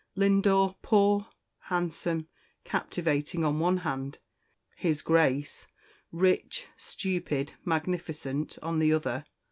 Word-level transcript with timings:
Lindore, 0.15 0.77
poor, 0.81 1.27
handsome, 1.65 2.27
captivating, 2.63 3.45
on 3.45 3.59
one 3.59 3.77
hand; 3.85 4.17
his 4.75 4.99
Grace, 5.03 5.67
rich, 6.11 6.65
stupid, 6.75 7.53
magnificent, 7.65 8.57
on 8.63 8.79
the 8.79 8.91
other. 8.91 9.25